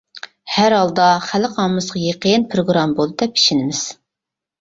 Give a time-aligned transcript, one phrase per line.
[0.51, 3.83] ھەر ھالدا خەلق ئاممىسىغا يېقىن پىروگرامما بولدى دەپ ئىشىنىمىز.